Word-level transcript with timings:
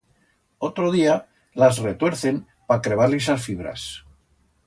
Otro 0.57 0.87
día 0.95 1.15
las 1.59 1.73
retuercen 1.87 2.35
pa 2.67 2.81
crebar-lis 2.85 3.29
las 3.33 3.45
fibras. 3.51 3.83